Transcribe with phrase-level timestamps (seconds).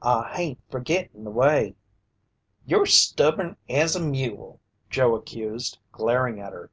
[0.00, 1.76] I hain't forgittin' the way."
[2.64, 6.70] "Ye'r stubborn as a mule!" Joe accused, glaring at her.